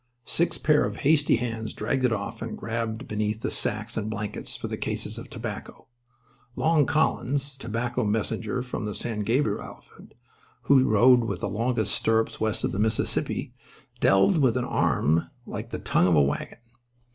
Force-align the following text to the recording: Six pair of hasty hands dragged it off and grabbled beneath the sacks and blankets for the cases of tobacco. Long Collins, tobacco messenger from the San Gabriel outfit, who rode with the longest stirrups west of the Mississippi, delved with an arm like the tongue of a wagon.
Six 0.25 0.57
pair 0.57 0.83
of 0.83 0.95
hasty 1.05 1.35
hands 1.35 1.73
dragged 1.75 2.03
it 2.03 2.11
off 2.11 2.41
and 2.41 2.57
grabbled 2.57 3.07
beneath 3.07 3.41
the 3.41 3.51
sacks 3.51 3.95
and 3.95 4.09
blankets 4.09 4.57
for 4.57 4.67
the 4.67 4.75
cases 4.75 5.19
of 5.19 5.29
tobacco. 5.29 5.85
Long 6.55 6.87
Collins, 6.87 7.55
tobacco 7.55 8.03
messenger 8.03 8.63
from 8.63 8.85
the 8.85 8.95
San 8.95 9.19
Gabriel 9.19 9.61
outfit, 9.61 10.15
who 10.63 10.85
rode 10.85 11.25
with 11.25 11.41
the 11.41 11.47
longest 11.47 11.93
stirrups 11.93 12.41
west 12.41 12.63
of 12.63 12.71
the 12.71 12.79
Mississippi, 12.79 13.53
delved 13.99 14.39
with 14.39 14.57
an 14.57 14.65
arm 14.65 15.29
like 15.45 15.69
the 15.69 15.77
tongue 15.77 16.07
of 16.07 16.15
a 16.15 16.21
wagon. 16.23 16.57